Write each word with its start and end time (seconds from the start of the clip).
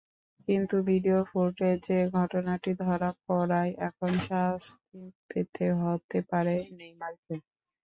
কিন্তু 0.47 0.75
ভিডিও 0.89 1.19
ফুটেজে 1.29 1.99
ঘটনাটি 2.17 2.71
ধরা 2.81 3.09
পড়ায় 3.25 3.71
এখন 3.87 4.11
শাস্তি 4.27 4.99
পেতে 5.29 5.65
হতে 5.81 6.19
পারে 6.29 6.55
নেইমারকে। 6.77 7.35